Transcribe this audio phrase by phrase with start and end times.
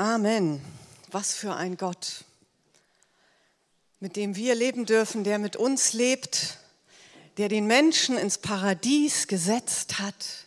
[0.00, 0.60] Amen.
[1.10, 2.24] Was für ein Gott,
[3.98, 6.58] mit dem wir leben dürfen, der mit uns lebt,
[7.36, 10.46] der den Menschen ins Paradies gesetzt hat.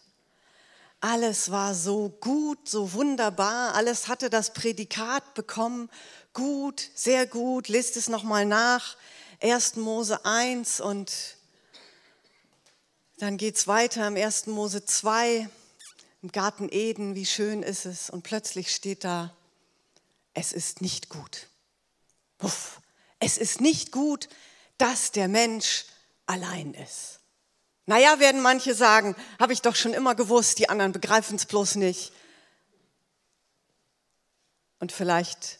[1.01, 5.89] Alles war so gut, so wunderbar, alles hatte das Prädikat bekommen.
[6.31, 8.95] Gut, sehr gut, lest es nochmal nach.
[9.41, 9.75] 1.
[9.75, 11.11] Mose 1 und
[13.17, 14.47] dann geht es weiter im 1.
[14.47, 15.49] Mose 2,
[16.21, 18.09] im Garten Eden, wie schön ist es.
[18.09, 19.35] Und plötzlich steht da,
[20.33, 21.47] es ist nicht gut.
[22.37, 22.81] Puff,
[23.19, 24.29] es ist nicht gut,
[24.77, 25.85] dass der Mensch
[26.25, 27.19] allein ist.
[27.85, 31.75] Naja, werden manche sagen, habe ich doch schon immer gewusst, die anderen begreifen es bloß
[31.75, 32.13] nicht.
[34.79, 35.59] Und vielleicht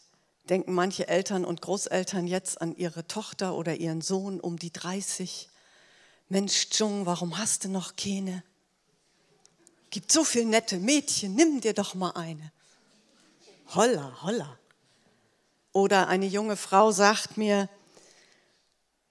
[0.50, 5.50] denken manche Eltern und Großeltern jetzt an ihre Tochter oder ihren Sohn um die 30.
[6.30, 8.44] Mensch, Jung, warum hast du noch keine?
[9.90, 12.52] Gibt so viele nette Mädchen, nimm dir doch mal eine.
[13.76, 14.58] Holla, holla.
[15.74, 17.70] Oder eine junge Frau sagt mir,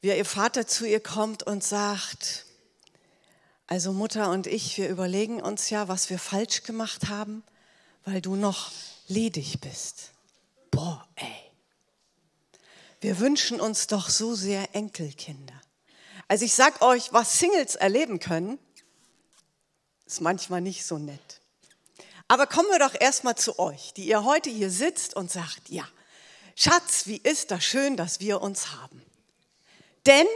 [0.00, 2.46] wie ihr Vater zu ihr kommt und sagt,
[3.66, 7.42] also Mutter und ich, wir überlegen uns ja, was wir falsch gemacht haben,
[8.04, 8.70] weil du noch
[9.06, 10.10] ledig bist.
[10.70, 11.50] Boah, ey.
[13.00, 15.58] Wir wünschen uns doch so sehr Enkelkinder.
[16.28, 18.58] Also ich sag euch, was Singles erleben können,
[20.06, 21.40] ist manchmal nicht so nett.
[22.28, 25.88] Aber kommen wir doch erstmal zu euch, die ihr heute hier sitzt und sagt, ja,
[26.62, 29.02] Schatz, wie ist das schön, dass wir uns haben.
[30.04, 30.26] Denn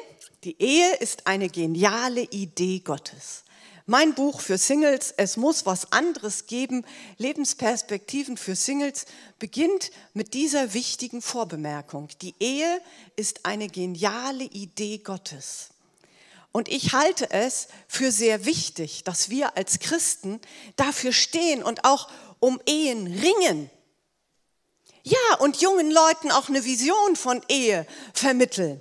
[0.42, 3.44] die Ehe ist eine geniale Idee Gottes.
[3.84, 6.86] Mein Buch für Singles, es muss was anderes geben,
[7.18, 9.04] Lebensperspektiven für Singles,
[9.38, 12.08] beginnt mit dieser wichtigen Vorbemerkung.
[12.22, 12.80] Die Ehe
[13.16, 15.68] ist eine geniale Idee Gottes.
[16.52, 20.40] Und ich halte es für sehr wichtig, dass wir als Christen
[20.76, 22.08] dafür stehen und auch
[22.40, 23.68] um Ehen ringen.
[25.04, 28.80] Ja, und jungen Leuten auch eine Vision von Ehe vermitteln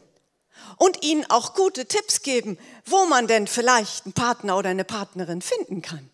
[0.77, 5.41] und ihnen auch gute Tipps geben, wo man denn vielleicht einen Partner oder eine Partnerin
[5.41, 6.09] finden kann.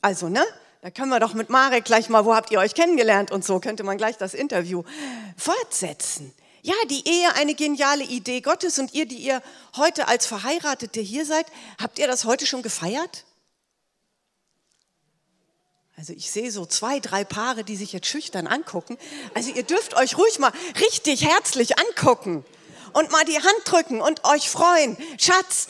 [0.00, 0.44] Also, ne?
[0.80, 3.58] Da können wir doch mit Marek gleich mal, wo habt ihr euch kennengelernt und so,
[3.58, 4.84] könnte man gleich das Interview
[5.36, 6.32] fortsetzen.
[6.62, 9.42] Ja, die Ehe eine geniale Idee Gottes und ihr, die ihr
[9.76, 11.46] heute als Verheiratete hier seid,
[11.80, 13.25] habt ihr das heute schon gefeiert?
[16.06, 18.96] Also ich sehe so zwei, drei Paare, die sich jetzt schüchtern angucken.
[19.34, 22.44] Also ihr dürft euch ruhig mal richtig herzlich angucken
[22.92, 24.96] und mal die Hand drücken und euch freuen.
[25.18, 25.66] Schatz,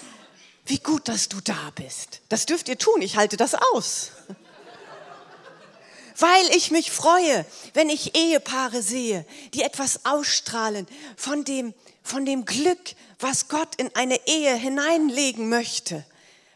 [0.67, 2.21] wie gut, dass du da bist.
[2.29, 4.11] Das dürft ihr tun, ich halte das aus.
[6.19, 9.25] Weil ich mich freue, wenn ich Ehepaare sehe,
[9.55, 10.87] die etwas ausstrahlen
[11.17, 11.73] von dem,
[12.03, 16.05] von dem Glück, was Gott in eine Ehe hineinlegen möchte.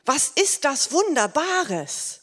[0.05, 2.19] Was ist das Wunderbares?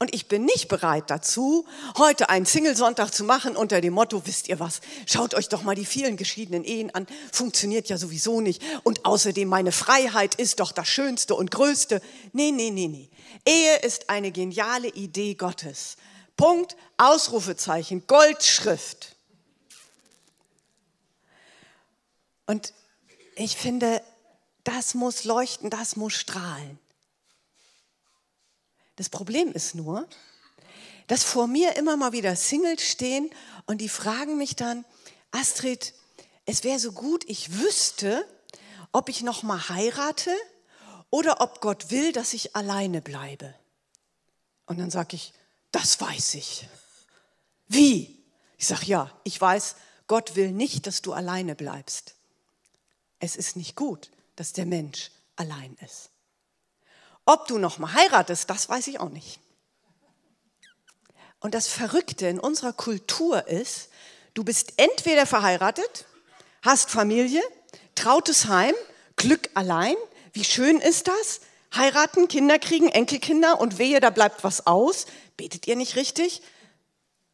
[0.00, 1.66] Und ich bin nicht bereit dazu,
[1.96, 5.74] heute einen Single-Sonntag zu machen unter dem Motto, wisst ihr was, schaut euch doch mal
[5.74, 8.62] die vielen geschiedenen Ehen an, funktioniert ja sowieso nicht.
[8.84, 12.00] Und außerdem, meine Freiheit ist doch das Schönste und Größte.
[12.32, 13.10] Nee, nee, nee, nee.
[13.44, 15.96] Ehe ist eine geniale Idee Gottes.
[16.36, 19.16] Punkt, Ausrufezeichen, Goldschrift.
[22.46, 22.72] Und
[23.34, 24.00] ich finde,
[24.62, 26.78] das muss leuchten, das muss strahlen.
[28.98, 30.08] Das Problem ist nur,
[31.06, 33.30] dass vor mir immer mal wieder Singles stehen
[33.66, 34.84] und die fragen mich dann,
[35.30, 35.94] Astrid,
[36.46, 38.26] es wäre so gut, ich wüsste,
[38.90, 40.34] ob ich noch mal heirate
[41.10, 43.54] oder ob Gott will, dass ich alleine bleibe.
[44.66, 45.32] Und dann sage ich,
[45.70, 46.68] das weiß ich.
[47.68, 48.20] Wie?
[48.56, 49.76] Ich sage, ja, ich weiß,
[50.08, 52.16] Gott will nicht, dass du alleine bleibst.
[53.20, 56.10] Es ist nicht gut, dass der Mensch allein ist.
[57.28, 59.38] Ob du noch mal heiratest, das weiß ich auch nicht.
[61.40, 63.90] Und das Verrückte in unserer Kultur ist,
[64.32, 66.06] du bist entweder verheiratet,
[66.62, 67.42] hast Familie,
[67.94, 68.74] trautes Heim,
[69.16, 69.94] Glück allein.
[70.32, 71.40] Wie schön ist das?
[71.74, 75.04] Heiraten, Kinder kriegen, Enkelkinder und wehe, da bleibt was aus.
[75.36, 76.40] Betet ihr nicht richtig?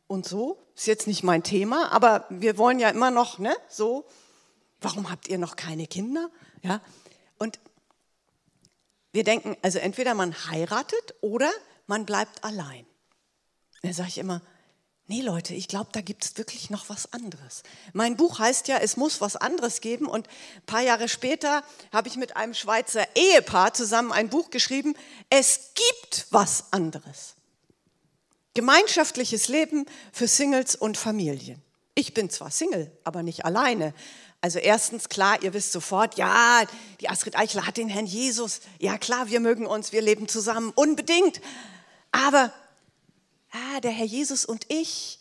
[0.09, 4.05] Und so ist jetzt nicht mein Thema, aber wir wollen ja immer noch, ne, so.
[4.81, 6.31] Warum habt ihr noch keine Kinder?
[6.63, 6.81] Ja.
[7.39, 7.61] Und
[9.15, 11.51] wir denken, also entweder man heiratet oder
[11.87, 12.85] man bleibt allein.
[13.83, 14.43] Da sage ich immer,
[15.07, 17.63] nee Leute, ich glaube, da gibt es wirklich noch was anderes.
[17.93, 21.63] Mein Buch heißt ja, es muss was anderes geben und ein paar Jahre später
[21.93, 24.97] habe ich mit einem Schweizer Ehepaar zusammen ein Buch geschrieben,
[25.31, 27.37] es gibt was anderes.
[28.55, 31.63] Gemeinschaftliches Leben für Singles und Familien.
[31.95, 33.95] Ich bin zwar Single, aber nicht alleine.
[34.45, 36.65] Also erstens, klar, ihr wisst sofort, ja,
[37.01, 38.61] die Astrid Eichler hat den Herrn Jesus.
[38.79, 41.41] Ja, klar, wir mögen uns, wir leben zusammen, unbedingt.
[42.13, 42.53] Aber
[43.53, 45.19] ah, der Herr Jesus und ich,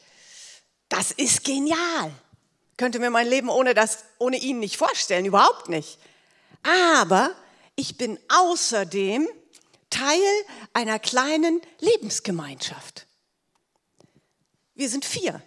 [0.89, 2.11] Das ist genial.
[2.75, 5.99] Könnte mir mein Leben ohne, das, ohne ihn nicht vorstellen, überhaupt nicht.
[6.89, 7.33] Aber
[7.77, 9.25] ich bin außerdem
[9.89, 10.19] Teil
[10.73, 13.07] einer kleinen Lebensgemeinschaft.
[14.75, 15.41] Wir sind vier.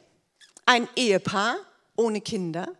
[0.64, 1.58] Ein Ehepaar
[1.94, 2.74] ohne Kinder.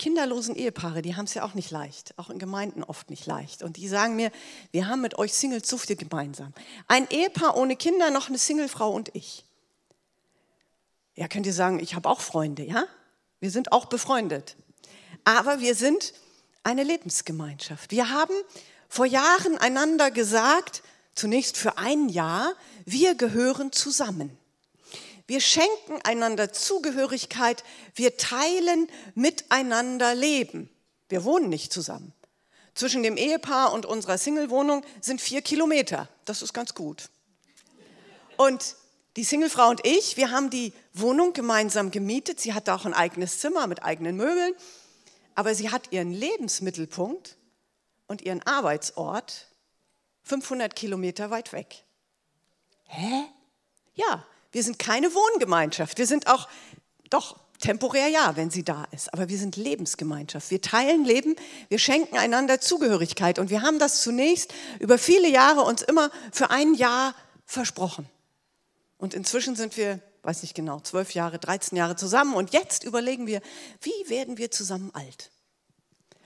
[0.00, 3.62] Kinderlosen Ehepaare, die haben es ja auch nicht leicht, auch in Gemeinden oft nicht leicht.
[3.62, 4.32] Und die sagen mir,
[4.72, 6.54] wir haben mit euch Singles so viel gemeinsam.
[6.88, 9.44] Ein Ehepaar ohne Kinder, noch eine Singlefrau und ich.
[11.16, 12.86] Ja, könnt ihr sagen, ich habe auch Freunde, ja?
[13.40, 14.56] Wir sind auch befreundet.
[15.24, 16.14] Aber wir sind
[16.62, 17.90] eine Lebensgemeinschaft.
[17.90, 18.34] Wir haben
[18.88, 20.82] vor Jahren einander gesagt,
[21.14, 22.54] zunächst für ein Jahr,
[22.86, 24.34] wir gehören zusammen.
[25.30, 27.62] Wir schenken einander Zugehörigkeit,
[27.94, 30.68] wir teilen miteinander Leben.
[31.08, 32.12] Wir wohnen nicht zusammen.
[32.74, 36.08] Zwischen dem Ehepaar und unserer Singlewohnung sind vier Kilometer.
[36.24, 37.10] Das ist ganz gut.
[38.38, 38.74] Und
[39.14, 42.40] die Singlefrau und ich, wir haben die Wohnung gemeinsam gemietet.
[42.40, 44.52] Sie hatte auch ein eigenes Zimmer mit eigenen Möbeln.
[45.36, 47.36] Aber sie hat ihren Lebensmittelpunkt
[48.08, 49.46] und ihren Arbeitsort
[50.24, 51.84] 500 Kilometer weit weg.
[52.86, 53.26] Hä?
[53.94, 55.98] Ja, wir sind keine Wohngemeinschaft.
[55.98, 56.48] Wir sind auch,
[57.08, 59.12] doch, temporär ja, wenn sie da ist.
[59.12, 60.50] Aber wir sind Lebensgemeinschaft.
[60.50, 61.36] Wir teilen Leben,
[61.68, 63.38] wir schenken einander Zugehörigkeit.
[63.38, 67.14] Und wir haben das zunächst über viele Jahre uns immer für ein Jahr
[67.44, 68.08] versprochen.
[68.98, 72.34] Und inzwischen sind wir, weiß nicht genau, zwölf Jahre, 13 Jahre zusammen.
[72.34, 73.40] Und jetzt überlegen wir,
[73.80, 75.30] wie werden wir zusammen alt?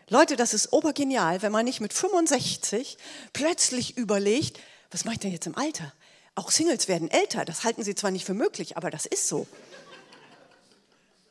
[0.08, 2.98] Leute, das ist obergenial, wenn man nicht mit 65
[3.32, 4.60] plötzlich überlegt,
[4.90, 5.92] was mache ich denn jetzt im Alter?
[6.34, 9.46] Auch Singles werden älter, das halten sie zwar nicht für möglich, aber das ist so.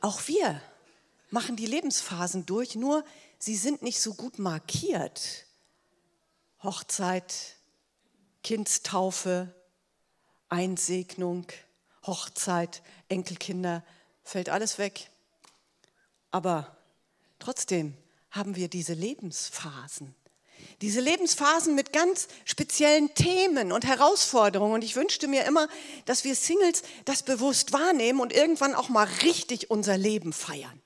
[0.00, 0.60] Auch wir
[1.30, 3.04] machen die Lebensphasen durch, nur
[3.38, 5.46] sie sind nicht so gut markiert.
[6.62, 7.56] Hochzeit,
[8.42, 9.54] Kindstaufe,
[10.48, 11.46] Einsegnung,
[12.06, 13.82] Hochzeit, Enkelkinder,
[14.22, 15.10] fällt alles weg.
[16.30, 16.76] Aber
[17.38, 17.94] trotzdem
[18.30, 20.14] haben wir diese Lebensphasen.
[20.80, 24.74] Diese Lebensphasen mit ganz speziellen Themen und Herausforderungen.
[24.74, 25.68] Und ich wünschte mir immer,
[26.04, 30.80] dass wir Singles das bewusst wahrnehmen und irgendwann auch mal richtig unser Leben feiern.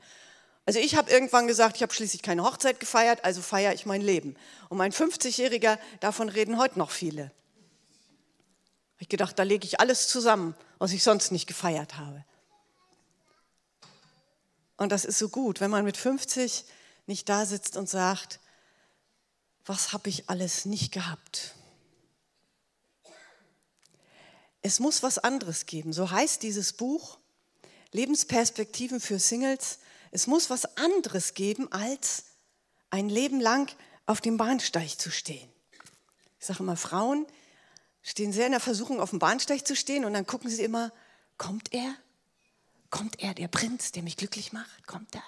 [0.67, 4.03] Also ich habe irgendwann gesagt, ich habe schließlich keine Hochzeit gefeiert, also feiere ich mein
[4.03, 4.37] Leben.
[4.69, 7.31] Und mein 50-Jähriger, davon reden heute noch viele.
[8.99, 12.25] Ich gedacht, da lege ich alles zusammen, was ich sonst nicht gefeiert habe.
[14.77, 16.65] Und das ist so gut, wenn man mit 50
[17.07, 18.39] nicht da sitzt und sagt,
[19.69, 21.55] was habe ich alles nicht gehabt?
[24.63, 25.93] Es muss was anderes geben.
[25.93, 27.19] So heißt dieses Buch
[27.93, 29.79] Lebensperspektiven für Singles.
[30.11, 32.25] Es muss was anderes geben, als
[32.91, 33.75] ein Leben lang
[34.07, 35.51] auf dem Bahnsteig zu stehen.
[36.41, 37.27] Ich sage immer, Frauen
[38.03, 40.93] stehen sehr in der Versuchung, auf dem Bahnsteig zu stehen und dann gucken sie immer,
[41.37, 41.95] kommt er?
[42.91, 44.87] Kommt er, der Prinz, der mich glücklich macht?
[44.87, 45.25] Kommt er?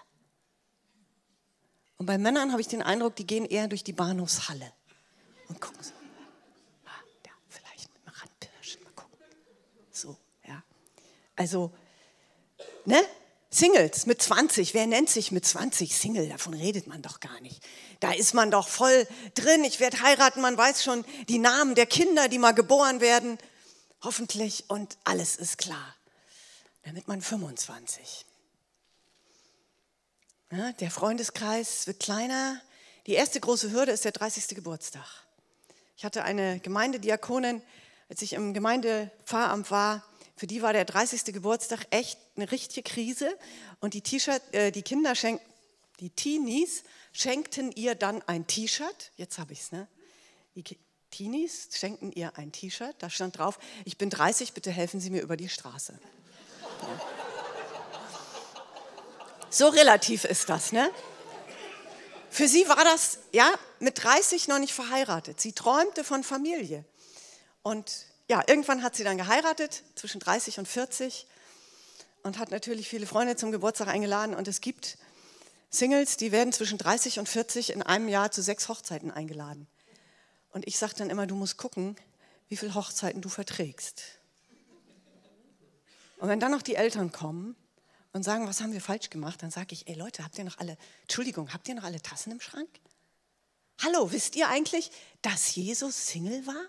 [2.01, 4.73] Und bei Männern habe ich den Eindruck, die gehen eher durch die Bahnhofshalle
[5.49, 5.93] und gucken so.
[6.87, 9.19] Ah, ja, vielleicht mit dem Randpirschen, mal gucken.
[9.91, 10.17] So,
[10.49, 10.63] ja.
[11.37, 11.71] Also,
[12.87, 12.99] ne?
[13.51, 16.27] Singles mit 20, wer nennt sich mit 20 Single?
[16.31, 17.63] Davon redet man doch gar nicht.
[17.99, 19.63] Da ist man doch voll drin.
[19.65, 23.37] Ich werde heiraten, man weiß schon die Namen der Kinder, die mal geboren werden.
[24.03, 25.95] Hoffentlich und alles ist klar.
[26.83, 28.25] Damit man 25.
[30.53, 32.61] Ja, der Freundeskreis wird kleiner.
[33.07, 34.49] Die erste große Hürde ist der 30.
[34.49, 35.07] Geburtstag.
[35.97, 37.63] Ich hatte eine Gemeindediakonin,
[38.09, 40.03] als ich im Gemeindepfarramt war,
[40.41, 41.35] für die war der 30.
[41.35, 43.37] Geburtstag echt eine richtige Krise.
[43.81, 44.03] Und die,
[44.53, 45.45] äh, die Kinder schenken,
[46.01, 49.13] die Teenies schenkten ihr dann ein T-Shirt.
[49.17, 49.87] Jetzt habe ich es, ne?
[50.57, 50.65] Die
[51.11, 52.97] Teenies schenkten ihr ein T-Shirt.
[53.01, 56.01] Da stand drauf: Ich bin 30, bitte helfen Sie mir über die Straße.
[56.81, 57.20] Ja.
[59.51, 60.91] So relativ ist das, ne?
[62.31, 65.41] Für sie war das, ja, mit 30 noch nicht verheiratet.
[65.41, 66.85] Sie träumte von Familie.
[67.63, 71.27] Und ja, irgendwann hat sie dann geheiratet, zwischen 30 und 40,
[72.23, 74.37] und hat natürlich viele Freunde zum Geburtstag eingeladen.
[74.37, 74.99] Und es gibt
[75.71, 79.67] Singles, die werden zwischen 30 und 40 in einem Jahr zu sechs Hochzeiten eingeladen.
[80.53, 81.97] Und ich sage dann immer, du musst gucken,
[82.49, 84.03] wie viele Hochzeiten du verträgst.
[86.19, 87.57] Und wenn dann noch die Eltern kommen,
[88.13, 90.59] und sagen, was haben wir falsch gemacht, dann sage ich, ey Leute, habt ihr noch
[90.59, 92.69] alle, Entschuldigung, habt ihr noch alle Tassen im Schrank?
[93.83, 94.91] Hallo, wisst ihr eigentlich,
[95.23, 96.67] dass Jesus Single war?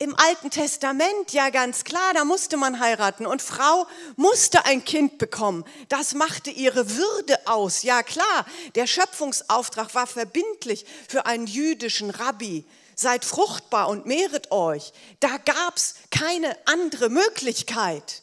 [0.00, 5.18] Im Alten Testament, ja ganz klar, da musste man heiraten und Frau musste ein Kind
[5.18, 5.64] bekommen.
[5.88, 7.82] Das machte ihre Würde aus.
[7.82, 8.46] Ja klar,
[8.76, 12.64] der Schöpfungsauftrag war verbindlich für einen jüdischen Rabbi.
[12.94, 14.92] Seid fruchtbar und mehret euch.
[15.18, 18.22] Da gab es keine andere Möglichkeit.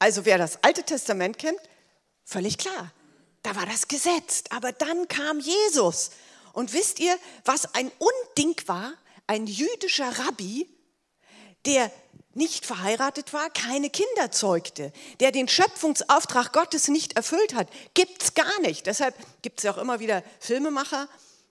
[0.00, 1.60] Also wer das Alte Testament kennt,
[2.24, 2.92] völlig klar.
[3.42, 4.44] Da war das Gesetz.
[4.50, 6.10] Aber dann kam Jesus.
[6.52, 8.92] Und wisst ihr, was ein Unding war?
[9.26, 10.66] Ein jüdischer Rabbi,
[11.66, 11.92] der
[12.32, 18.34] nicht verheiratet war, keine Kinder zeugte, der den Schöpfungsauftrag Gottes nicht erfüllt hat, gibt es
[18.34, 18.86] gar nicht.
[18.86, 21.08] Deshalb gibt es ja auch immer wieder Filmemacher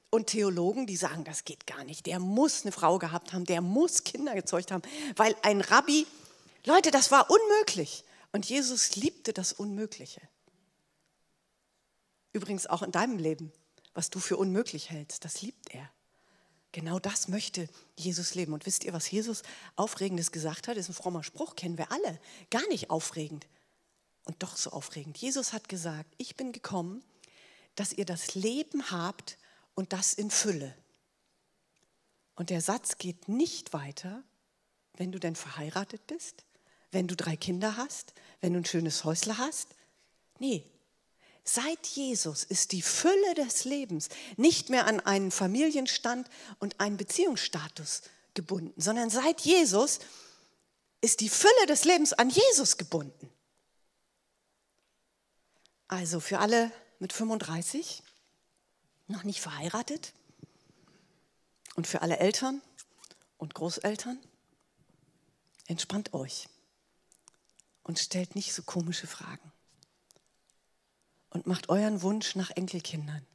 [0.09, 2.05] und Theologen, die sagen, das geht gar nicht.
[2.07, 4.81] Der muss eine Frau gehabt haben, der muss Kinder gezeugt haben,
[5.15, 6.07] weil ein Rabbi,
[6.65, 8.03] Leute, das war unmöglich.
[8.31, 10.21] Und Jesus liebte das Unmögliche.
[12.31, 13.51] Übrigens auch in deinem Leben,
[13.93, 15.89] was du für unmöglich hältst, das liebt er.
[16.71, 17.67] Genau das möchte
[17.97, 18.53] Jesus leben.
[18.53, 19.41] Und wisst ihr, was Jesus
[19.75, 20.77] Aufregendes gesagt hat?
[20.77, 22.19] Das ist ein frommer Spruch, kennen wir alle.
[22.51, 23.47] Gar nicht aufregend
[24.25, 25.17] und doch so aufregend.
[25.17, 27.03] Jesus hat gesagt, ich bin gekommen,
[27.73, 29.39] dass ihr das Leben habt
[29.73, 30.75] und das in Fülle.
[32.35, 34.23] Und der Satz geht nicht weiter,
[34.93, 36.45] wenn du denn verheiratet bist,
[36.91, 39.69] wenn du drei Kinder hast, wenn du ein schönes Häusle hast.
[40.39, 40.65] Nee,
[41.51, 46.29] Seit Jesus ist die Fülle des Lebens nicht mehr an einen Familienstand
[46.59, 48.03] und einen Beziehungsstatus
[48.35, 49.97] gebunden, sondern seit Jesus
[51.01, 53.31] ist die Fülle des Lebens an Jesus gebunden.
[55.87, 58.03] Also für alle mit 35,
[59.07, 60.13] noch nicht verheiratet
[61.73, 62.61] und für alle Eltern
[63.37, 64.19] und Großeltern,
[65.65, 66.47] entspannt euch
[67.89, 69.51] und stellt nicht so komische Fragen
[71.31, 73.25] und macht euren Wunsch nach Enkelkindern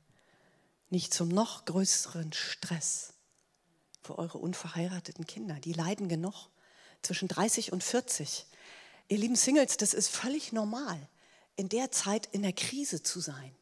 [0.90, 3.14] nicht zum noch größeren Stress
[4.00, 5.56] für eure unverheirateten Kinder.
[5.56, 6.50] Die leiden genug
[7.02, 8.46] zwischen 30 und 40.
[9.08, 11.00] Ihr lieben Singles, das ist völlig normal,
[11.56, 13.56] in der Zeit in der Krise zu sein.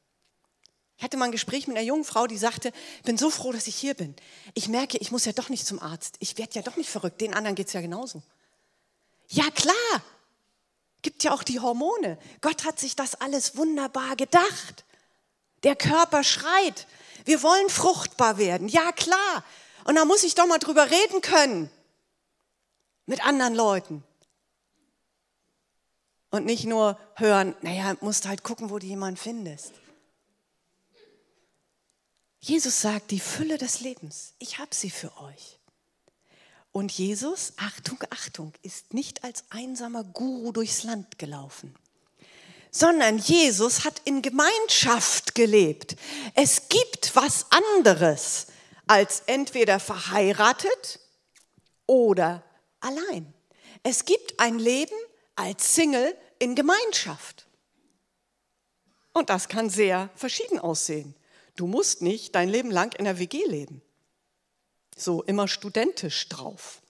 [0.98, 3.52] Ich hatte mal ein Gespräch mit einer jungen Frau, die sagte, ich bin so froh,
[3.52, 4.14] dass ich hier bin.
[4.52, 6.16] Ich merke, ich muss ja doch nicht zum Arzt.
[6.18, 7.22] Ich werde ja doch nicht verrückt.
[7.22, 8.22] Den anderen geht es ja genauso.
[9.28, 10.04] Ja klar,
[11.02, 12.18] Gibt ja auch die Hormone.
[12.40, 14.84] Gott hat sich das alles wunderbar gedacht.
[15.64, 16.86] Der Körper schreit.
[17.24, 18.68] Wir wollen fruchtbar werden.
[18.68, 19.44] Ja, klar.
[19.84, 21.70] Und da muss ich doch mal drüber reden können.
[23.06, 24.04] Mit anderen Leuten.
[26.30, 29.72] Und nicht nur hören, naja, musst halt gucken, wo du jemanden findest.
[32.38, 35.60] Jesus sagt, die Fülle des Lebens, ich habe sie für euch.
[36.72, 41.74] Und Jesus, Achtung, Achtung, ist nicht als einsamer Guru durchs Land gelaufen,
[42.70, 45.96] sondern Jesus hat in Gemeinschaft gelebt.
[46.34, 48.46] Es gibt was anderes
[48.86, 50.98] als entweder verheiratet
[51.86, 52.42] oder
[52.80, 53.32] allein.
[53.82, 54.96] Es gibt ein Leben
[55.36, 57.46] als Single in Gemeinschaft.
[59.12, 61.14] Und das kann sehr verschieden aussehen.
[61.54, 63.82] Du musst nicht dein Leben lang in der WG leben
[65.02, 66.82] so immer studentisch drauf.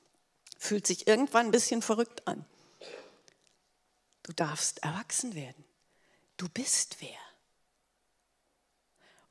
[0.58, 2.44] Fühlt sich irgendwann ein bisschen verrückt an.
[4.22, 5.64] Du darfst erwachsen werden.
[6.36, 7.18] Du bist wer.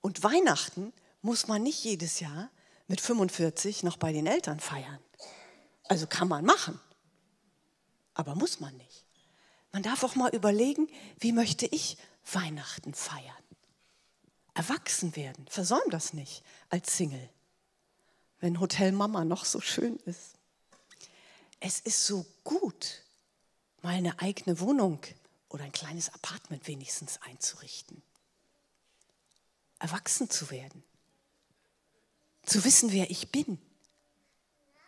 [0.02, 2.50] Und Weihnachten muss man nicht jedes Jahr
[2.88, 5.00] mit 45 noch bei den Eltern feiern.
[5.88, 6.80] Also kann man machen,
[8.14, 9.06] aber muss man nicht.
[9.72, 11.98] Man darf auch mal überlegen, wie möchte ich
[12.32, 13.36] Weihnachten feiern?
[14.54, 17.30] Erwachsen werden, versäum das nicht als Single
[18.42, 20.34] wenn Hotel Mama noch so schön ist.
[21.60, 23.04] Es ist so gut,
[23.82, 25.00] mal eine eigene Wohnung
[25.48, 28.02] oder ein kleines Apartment wenigstens einzurichten.
[29.80, 30.84] Erwachsen zu werden.
[32.46, 33.60] Zu wissen, wer ich bin.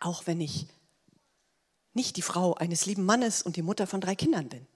[0.00, 0.66] Auch wenn ich
[1.92, 4.66] nicht die Frau eines lieben Mannes und die Mutter von drei Kindern bin.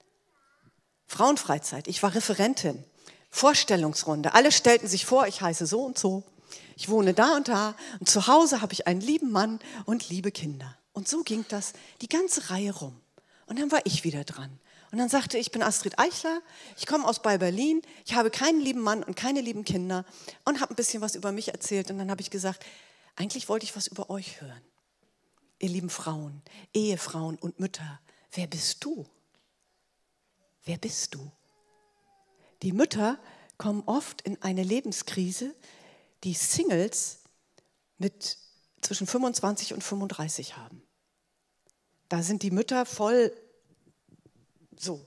[1.07, 2.85] Frauenfreizeit, ich war Referentin,
[3.31, 4.35] Vorstellungsrunde.
[4.35, 6.23] Alle stellten sich vor, ich heiße so und so.
[6.77, 10.31] Ich wohne da und da und zu Hause habe ich einen lieben Mann und liebe
[10.31, 10.77] Kinder.
[10.93, 13.01] Und so ging das die ganze Reihe rum.
[13.47, 14.59] Und dann war ich wieder dran.
[14.91, 16.41] Und dann sagte ich, ich bin Astrid Eichler,
[16.77, 20.05] ich komme aus bei Berlin, ich habe keinen lieben Mann und keine lieben Kinder
[20.45, 21.91] und habe ein bisschen was über mich erzählt.
[21.91, 22.65] Und dann habe ich gesagt,
[23.17, 24.63] eigentlich wollte ich was über euch hören.
[25.59, 26.41] Ihr lieben Frauen,
[26.73, 28.01] Ehefrauen und Mütter,
[28.33, 29.05] wer bist du?
[30.65, 31.31] Wer bist du?
[32.63, 33.19] Die Mütter
[33.57, 35.55] kommen oft in eine Lebenskrise,
[36.25, 37.21] die Singles
[37.99, 38.39] mit
[38.81, 40.83] zwischen 25 und 35 haben.
[42.09, 43.33] Da sind die Mütter voll
[44.77, 45.05] so.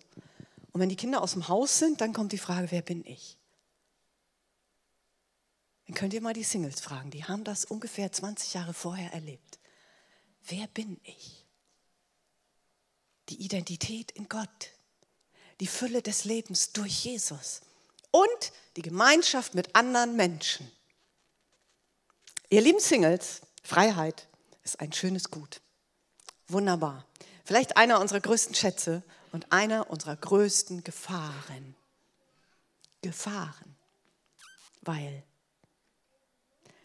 [0.71, 3.37] Und wenn die Kinder aus dem Haus sind, dann kommt die Frage, wer bin ich?
[5.85, 9.59] Dann könnt ihr mal die Singles fragen, die haben das ungefähr 20 Jahre vorher erlebt.
[10.43, 11.45] Wer bin ich?
[13.29, 14.71] Die Identität in Gott,
[15.59, 17.61] die Fülle des Lebens durch Jesus
[18.11, 20.71] und die Gemeinschaft mit anderen Menschen.
[22.51, 24.27] Ihr lieben Singles, Freiheit
[24.65, 25.61] ist ein schönes Gut.
[26.49, 27.05] Wunderbar.
[27.45, 31.77] Vielleicht einer unserer größten Schätze und einer unserer größten Gefahren.
[33.01, 33.77] Gefahren.
[34.81, 35.23] Weil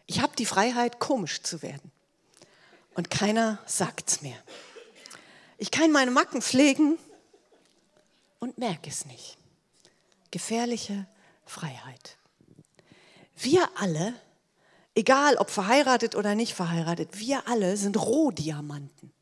[0.06, 1.90] ich habe die Freiheit, komisch zu werden.
[2.94, 4.40] Und keiner sagt es mir.
[5.58, 6.96] Ich kann meine Macken pflegen
[8.38, 9.36] und merke es nicht.
[10.30, 11.08] Gefährliche
[11.44, 12.18] Freiheit.
[13.34, 14.14] Wir alle,
[14.96, 19.12] egal ob verheiratet oder nicht verheiratet, wir alle sind Rohdiamanten.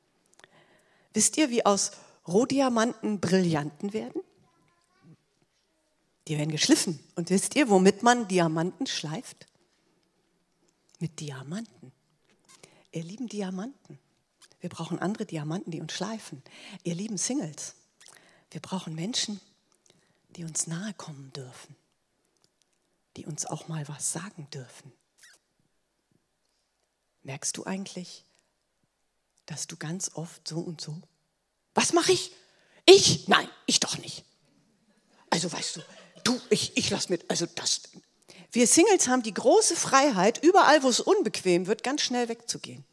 [1.13, 1.93] Wisst ihr, wie aus
[2.27, 4.23] Rohdiamanten Brillanten werden?
[6.27, 6.99] Die werden geschliffen.
[7.17, 9.47] Und wisst ihr, womit man Diamanten schleift?
[10.99, 11.93] Mit Diamanten.
[12.93, 13.99] Ihr lieben Diamanten.
[14.61, 16.43] Wir brauchen andere Diamanten, die uns schleifen.
[16.85, 17.75] Ihr lieben Singles.
[18.51, 19.41] Wir brauchen Menschen,
[20.31, 21.77] die uns nahe kommen dürfen,
[23.17, 24.93] die uns auch mal was sagen dürfen.
[27.25, 28.25] Merkst du eigentlich,
[29.47, 30.97] dass du ganz oft so und so?
[31.75, 32.33] Was mache ich?
[32.87, 33.29] Ich?
[33.29, 34.25] Nein, ich doch nicht.
[35.31, 35.81] Also weißt du,
[36.23, 37.83] du, ich, ich lass mit, also das.
[38.53, 42.85] Wir Singles haben die große Freiheit, überall, wo es unbequem wird, ganz schnell wegzugehen.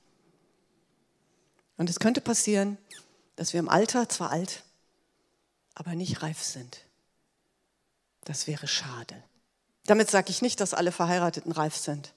[1.78, 2.78] Und es könnte passieren,
[3.36, 4.64] dass wir im Alter zwar alt,
[5.76, 6.80] aber nicht reif sind.
[8.24, 9.22] Das wäre schade.
[9.86, 12.14] Damit sage ich nicht, dass alle Verheirateten reif sind.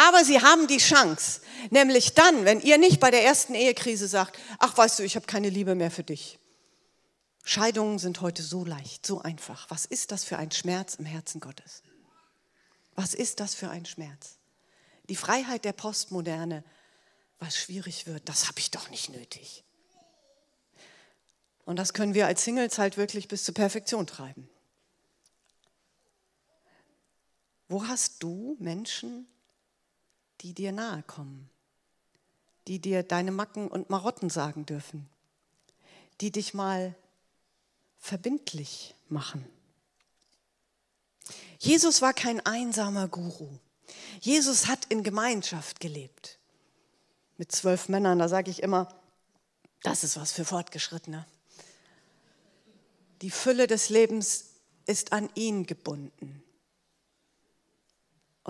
[0.00, 4.38] Aber sie haben die Chance, nämlich dann, wenn ihr nicht bei der ersten Ehekrise sagt,
[4.58, 6.38] ach weißt du, ich habe keine Liebe mehr für dich.
[7.44, 9.68] Scheidungen sind heute so leicht, so einfach.
[9.68, 11.82] Was ist das für ein Schmerz im Herzen Gottes?
[12.94, 14.38] Was ist das für ein Schmerz?
[15.10, 16.64] Die Freiheit der Postmoderne,
[17.38, 19.64] was schwierig wird, das habe ich doch nicht nötig.
[21.66, 24.48] Und das können wir als Singles halt wirklich bis zur Perfektion treiben.
[27.68, 29.26] Wo hast du Menschen,
[30.40, 31.50] die dir nahe kommen,
[32.66, 35.08] die dir deine Macken und Marotten sagen dürfen,
[36.20, 36.94] die dich mal
[37.98, 39.44] verbindlich machen?
[41.58, 43.48] Jesus war kein einsamer Guru.
[44.20, 46.38] Jesus hat in Gemeinschaft gelebt.
[47.36, 48.94] Mit zwölf Männern, da sage ich immer,
[49.82, 51.26] das ist was für Fortgeschrittene.
[53.22, 54.46] Die Fülle des Lebens
[54.86, 56.42] ist an ihn gebunden.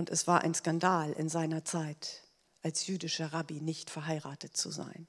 [0.00, 2.22] Und es war ein Skandal in seiner Zeit,
[2.62, 5.06] als jüdischer Rabbi nicht verheiratet zu sein.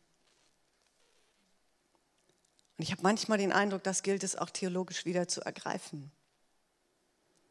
[2.77, 6.11] Und ich habe manchmal den Eindruck, das gilt es auch theologisch wieder zu ergreifen.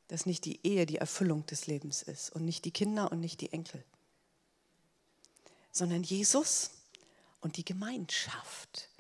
[0.08, 3.40] Dass nicht die Ehe die Erfüllung des Lebens ist und nicht die Kinder und nicht
[3.40, 3.82] die Enkel,
[5.72, 6.72] sondern Jesus
[7.40, 8.90] und die Gemeinschaft,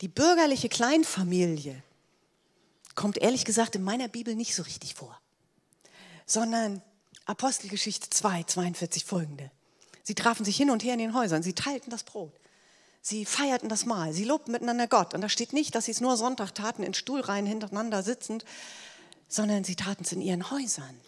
[0.00, 1.82] die bürgerliche Kleinfamilie,
[2.94, 5.20] kommt ehrlich gesagt in meiner Bibel nicht so richtig vor,
[6.24, 6.80] sondern
[7.26, 9.50] Apostelgeschichte 2, 42 folgende.
[10.04, 12.32] Sie trafen sich hin und her in den Häusern, sie teilten das Brot,
[13.02, 15.12] sie feierten das Mahl, sie lobten miteinander Gott.
[15.12, 18.44] Und da steht nicht, dass sie es nur Sonntag taten, in Stuhlreihen hintereinander sitzend,
[19.28, 21.00] sondern sie taten es in ihren Häusern,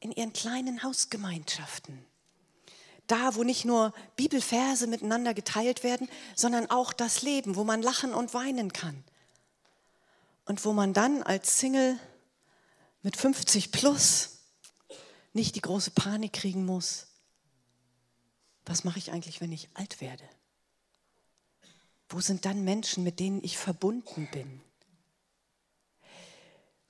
[0.00, 2.04] in ihren kleinen Hausgemeinschaften.
[3.06, 8.12] Da, wo nicht nur Bibelverse miteinander geteilt werden, sondern auch das Leben, wo man lachen
[8.12, 9.04] und weinen kann
[10.46, 11.98] und wo man dann als Single
[13.02, 14.37] mit 50 plus
[15.32, 17.06] nicht die große Panik kriegen muss.
[18.64, 20.24] Was mache ich eigentlich, wenn ich alt werde?
[22.08, 24.60] Wo sind dann Menschen, mit denen ich verbunden bin?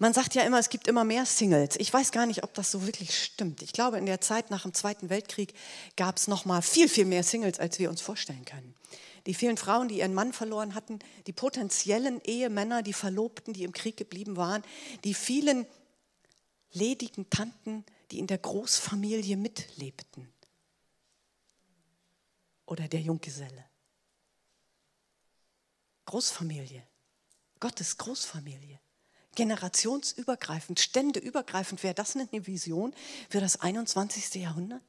[0.01, 1.75] Man sagt ja immer, es gibt immer mehr Singles.
[1.77, 3.63] Ich weiß gar nicht, ob das so wirklich stimmt.
[3.63, 5.55] Ich glaube, in der Zeit nach dem Zweiten Weltkrieg
[5.97, 8.75] gab es noch mal viel, viel mehr Singles, als wir uns vorstellen können
[9.29, 13.73] die vielen Frauen, die ihren Mann verloren hatten, die potenziellen Ehemänner, die Verlobten, die im
[13.73, 14.63] Krieg geblieben waren,
[15.05, 15.67] die vielen
[16.73, 20.33] ledigen Tanten, die in der Großfamilie mitlebten.
[22.67, 23.65] Oder der Junggeselle.
[26.07, 26.87] Großfamilie,
[27.61, 28.81] Gottes Großfamilie.
[29.35, 32.95] Generationsübergreifend, ständeübergreifend, wäre das nicht eine Vision
[33.31, 34.35] für das 21.
[34.43, 34.83] Jahrhundert?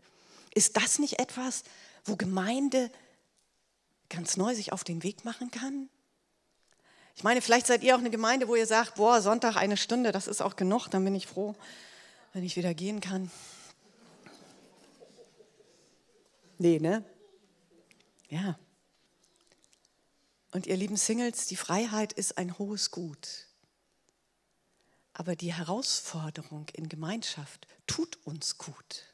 [0.53, 1.63] Ist das nicht etwas,
[2.05, 2.91] wo Gemeinde
[4.09, 5.89] ganz neu sich auf den Weg machen kann?
[7.15, 10.11] Ich meine, vielleicht seid ihr auch eine Gemeinde, wo ihr sagt, boah, Sonntag eine Stunde,
[10.11, 11.55] das ist auch genug, dann bin ich froh,
[12.33, 13.31] wenn ich wieder gehen kann.
[16.57, 17.03] Nee, ne?
[18.29, 18.59] Ja.
[20.51, 23.47] Und ihr lieben Singles, die Freiheit ist ein hohes Gut.
[25.13, 29.05] Aber die Herausforderung in Gemeinschaft tut uns gut.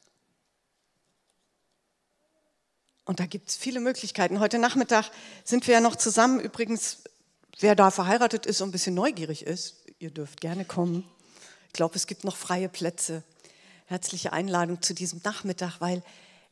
[3.04, 4.40] Und da gibt es viele Möglichkeiten.
[4.40, 5.10] Heute Nachmittag
[5.44, 6.40] sind wir ja noch zusammen.
[6.40, 7.04] Übrigens,
[7.60, 11.08] wer da verheiratet ist und ein bisschen neugierig ist, ihr dürft gerne kommen.
[11.76, 13.22] Ich glaube, es gibt noch freie Plätze.
[13.84, 16.02] Herzliche Einladung zu diesem Nachmittag, weil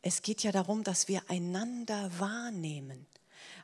[0.03, 3.07] es geht ja darum, dass wir einander wahrnehmen.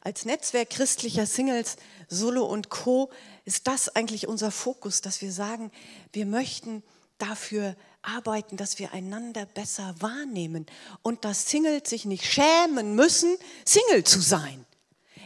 [0.01, 1.77] als Netzwerk christlicher Singles,
[2.09, 3.11] Solo und Co.
[3.45, 5.71] ist das eigentlich unser Fokus, dass wir sagen,
[6.15, 6.83] wir möchten
[7.19, 10.65] dafür arbeiten, dass wir einander besser wahrnehmen
[11.03, 14.65] und dass Singles sich nicht schämen müssen, Single zu sein.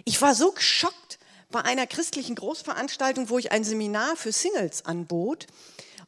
[0.04, 1.20] Ich war so geschockt
[1.52, 5.46] bei einer christlichen Großveranstaltung, wo ich ein Seminar für Singles anbot.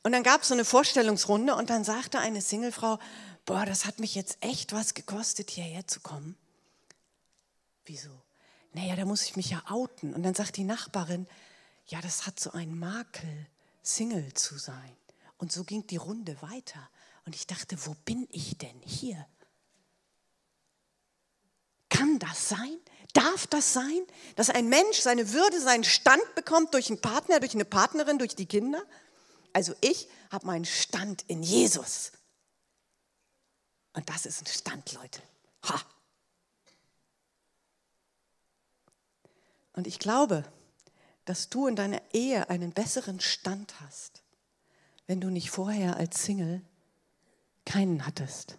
[0.07, 3.01] Und dann gab es so eine Vorstellungsrunde und dann sagte eine Singlefrau,
[3.45, 6.37] boah, das hat mich jetzt echt was gekostet, hierher zu kommen.
[7.87, 8.11] Wieso?
[8.73, 10.15] Naja, da muss ich mich ja outen.
[10.15, 11.27] Und dann sagt die Nachbarin,
[11.89, 13.49] ja, das hat so einen Makel,
[13.83, 14.97] Single zu sein.
[15.39, 16.89] Und so ging die Runde weiter.
[17.25, 19.27] Und ich dachte, wo bin ich denn hier?
[21.89, 22.79] Kann das sein?
[23.13, 27.55] Darf das sein, dass ein Mensch seine Würde, seinen Stand bekommt durch einen Partner, durch
[27.55, 28.85] eine Partnerin, durch die Kinder?
[29.57, 32.13] Also ich habe meinen Stand in Jesus.
[33.95, 35.23] Und das ist ein Stand, Leute.
[35.63, 35.81] Ha.
[39.73, 40.45] Und ich glaube,
[41.25, 44.23] dass du in deiner Ehe einen besseren Stand hast,
[45.07, 46.61] wenn du nicht vorher als Single
[47.65, 48.59] keinen hattest.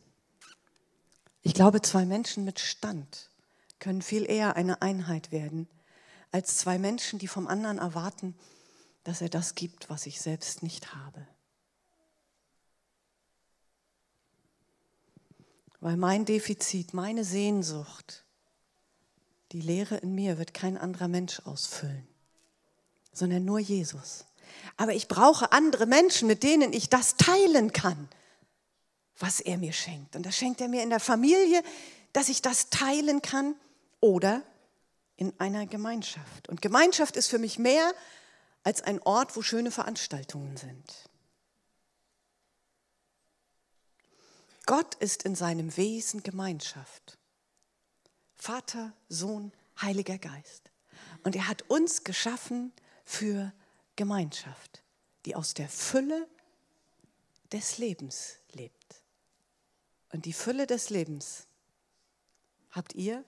[1.43, 3.29] Ich glaube, zwei Menschen mit Stand
[3.77, 5.69] können viel eher eine Einheit werden,
[6.31, 8.33] als zwei Menschen, die vom anderen erwarten,
[9.08, 11.26] dass er das gibt, was ich selbst nicht habe.
[15.80, 18.26] Weil mein Defizit, meine Sehnsucht,
[19.54, 22.06] die Leere in mir wird kein anderer Mensch ausfüllen,
[23.13, 24.26] sondern nur Jesus.
[24.76, 28.10] Aber ich brauche andere Menschen, mit denen ich das teilen kann,
[29.20, 30.17] was er mir schenkt.
[30.17, 31.63] Und das schenkt er mir in der Familie,
[32.12, 33.56] dass ich das teilen kann
[34.02, 34.43] oder
[35.15, 36.50] in einer Gemeinschaft.
[36.50, 37.93] Und Gemeinschaft ist für mich mehr
[38.67, 41.10] als ein Ort, wo schöne Veranstaltungen sind.
[44.65, 47.17] Gott ist in seinem Wesen Gemeinschaft.
[48.36, 50.69] Vater, Sohn, Heiliger Geist.
[51.23, 52.73] Und er hat uns geschaffen
[53.06, 53.53] für
[53.95, 54.84] Gemeinschaft,
[55.25, 56.27] die aus der Fülle
[57.53, 59.01] des Lebens lebt.
[60.12, 61.47] Und die Fülle des Lebens
[62.71, 63.23] habt ihr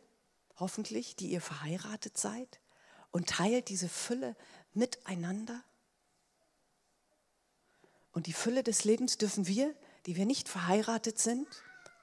[0.58, 2.60] hoffentlich, die ihr verheiratet seid
[3.12, 4.36] und teilt diese Fülle
[4.73, 5.63] miteinander.
[8.12, 9.73] Und die Fülle des Lebens dürfen wir,
[10.05, 11.47] die wir nicht verheiratet sind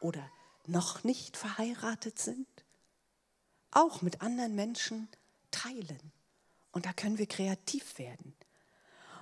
[0.00, 0.30] oder
[0.66, 2.46] noch nicht verheiratet sind,
[3.70, 5.08] auch mit anderen Menschen
[5.50, 6.12] teilen.
[6.72, 8.34] Und da können wir kreativ werden.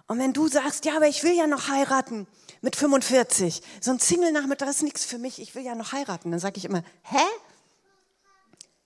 [0.06, 2.26] Und wenn du sagst, ja, aber ich will ja noch heiraten
[2.60, 6.40] mit 45, so ein Single-Nachmittag ist nichts für mich, ich will ja noch heiraten, dann
[6.40, 7.24] sage ich immer, hä?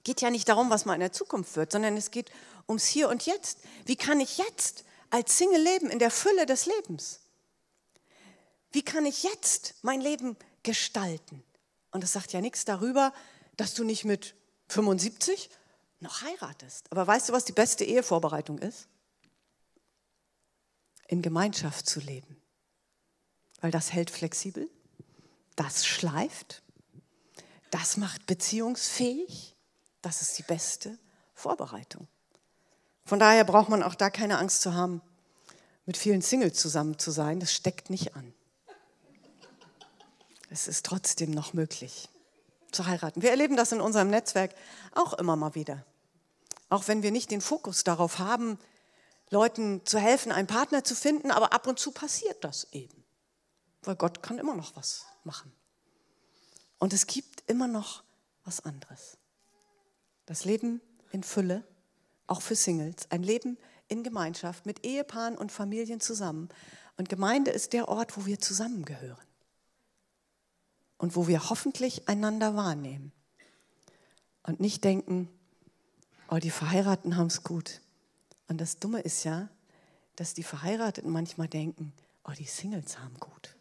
[0.05, 2.31] Geht ja nicht darum, was mal in der Zukunft wird, sondern es geht
[2.69, 3.59] ums Hier und Jetzt.
[3.87, 7.21] Wie kann ich jetzt als Single leben in der Fülle des Lebens?
[8.71, 11.43] Wie kann ich jetzt mein Leben gestalten?
[11.91, 13.13] Und das sagt ja nichts darüber,
[13.57, 14.35] dass du nicht mit
[14.69, 15.51] 75
[16.01, 16.91] noch heiratest.
[16.93, 18.89] Aber weißt du, was die beste Ehevorbereitung ist?
[21.07, 22.41] In Gemeinschaft zu leben.
[23.61, 24.71] Weil das hält flexibel,
[25.57, 26.63] das schleift,
[27.71, 29.57] das macht beziehungsfähig,
[30.03, 30.99] das ist die beste
[31.35, 32.07] Vorbereitung.
[33.09, 35.01] Von daher braucht man auch da keine Angst zu haben,
[35.87, 37.41] mit vielen Singles zusammen zu sein.
[37.41, 38.35] Das steckt nicht an.
[40.51, 42.11] Es ist trotzdem noch möglich
[42.71, 43.23] zu heiraten.
[43.23, 44.55] Wir erleben das in unserem Netzwerk
[44.93, 45.87] auch immer mal wieder.
[46.69, 48.59] Auch wenn wir nicht den Fokus darauf haben,
[49.31, 53.03] Leuten zu helfen, einen Partner zu finden, aber ab und zu passiert das eben.
[53.85, 55.51] Weil Gott kann immer noch was machen.
[56.79, 58.03] Und es gibt immer noch
[58.45, 59.17] was anderes.
[60.27, 61.65] Das Leben in Fülle,
[62.29, 66.49] auch für Singles, ein Leben in Gemeinschaft mit Ehepaaren und Familien zusammen.
[66.97, 69.17] Und Gemeinde ist der Ort, wo wir zusammengehören
[70.99, 73.13] und wo wir hoffentlich einander wahrnehmen
[74.43, 75.29] und nicht denken,
[76.31, 77.81] oh, die Verheirateten haben es gut.
[78.49, 79.49] Und das Dumme ist ja,
[80.17, 81.93] dass die Verheirateten manchmal denken,
[82.25, 83.57] oh, die Singles haben gut.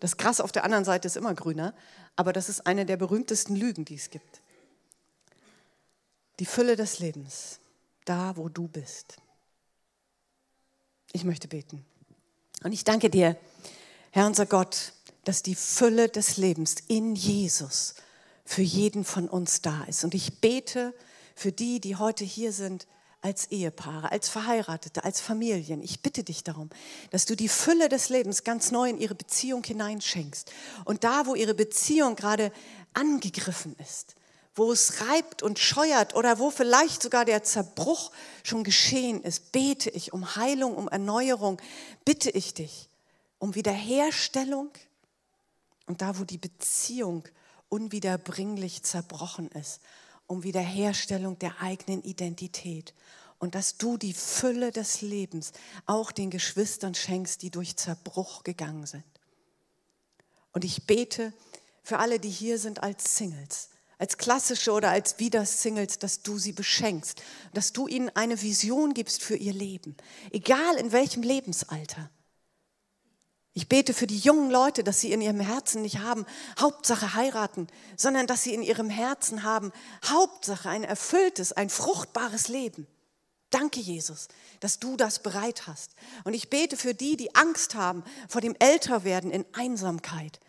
[0.00, 1.74] Das Krass auf der anderen Seite ist immer grüner,
[2.16, 4.39] aber das ist eine der berühmtesten Lügen, die es gibt.
[6.40, 7.60] Die Fülle des Lebens,
[8.06, 9.18] da wo du bist.
[11.12, 11.84] Ich möchte beten.
[12.64, 13.36] Und ich danke dir,
[14.10, 17.94] Herr unser Gott, dass die Fülle des Lebens in Jesus
[18.46, 20.02] für jeden von uns da ist.
[20.02, 20.94] Und ich bete
[21.34, 22.86] für die, die heute hier sind,
[23.20, 25.82] als Ehepaare, als Verheiratete, als Familien.
[25.82, 26.70] Ich bitte dich darum,
[27.10, 30.50] dass du die Fülle des Lebens ganz neu in ihre Beziehung hineinschenkst.
[30.86, 32.50] Und da, wo ihre Beziehung gerade
[32.94, 34.16] angegriffen ist,
[34.54, 38.10] wo es reibt und scheuert oder wo vielleicht sogar der Zerbruch
[38.42, 41.60] schon geschehen ist, bete ich um Heilung, um Erneuerung,
[42.04, 42.88] bitte ich dich
[43.38, 44.70] um Wiederherstellung.
[45.86, 47.24] Und da, wo die Beziehung
[47.68, 49.80] unwiederbringlich zerbrochen ist,
[50.26, 52.94] um Wiederherstellung der eigenen Identität
[53.38, 55.52] und dass du die Fülle des Lebens
[55.86, 59.04] auch den Geschwistern schenkst, die durch Zerbruch gegangen sind.
[60.52, 61.32] Und ich bete
[61.82, 63.69] für alle, die hier sind als Singles,
[64.00, 69.22] als klassische oder als Wieder-Singles, dass du sie beschenkst, dass du ihnen eine Vision gibst
[69.22, 69.94] für ihr Leben,
[70.32, 72.10] egal in welchem Lebensalter.
[73.52, 76.24] Ich bete für die jungen Leute, dass sie in ihrem Herzen nicht haben,
[76.58, 79.70] Hauptsache heiraten, sondern dass sie in ihrem Herzen haben,
[80.06, 82.86] Hauptsache ein erfülltes, ein fruchtbares Leben.
[83.50, 84.28] Danke, Jesus,
[84.60, 85.94] dass du das bereit hast.
[86.24, 90.40] Und ich bete für die, die Angst haben vor dem Älterwerden in Einsamkeit,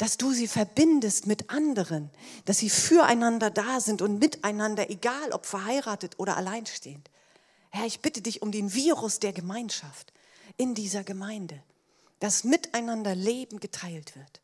[0.00, 2.08] dass du sie verbindest mit anderen,
[2.46, 7.10] dass sie füreinander da sind und miteinander, egal ob verheiratet oder alleinstehend.
[7.68, 10.14] Herr, ich bitte dich um den Virus der Gemeinschaft
[10.56, 11.62] in dieser Gemeinde,
[12.18, 14.40] dass miteinander Leben geteilt wird.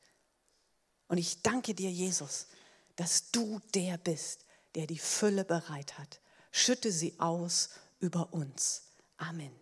[1.08, 2.48] Und ich danke dir, Jesus,
[2.96, 6.20] dass du der bist, der die Fülle bereit hat.
[6.52, 8.82] Schütte sie aus über uns.
[9.16, 9.52] Amen.